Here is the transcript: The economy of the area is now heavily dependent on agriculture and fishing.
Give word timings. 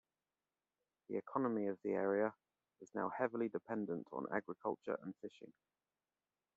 The 1.09 1.17
economy 1.17 1.67
of 1.67 1.77
the 1.83 1.91
area 1.91 2.33
is 2.81 2.89
now 2.95 3.09
heavily 3.09 3.49
dependent 3.49 4.07
on 4.11 4.25
agriculture 4.35 4.97
and 5.03 5.15
fishing. 5.17 5.53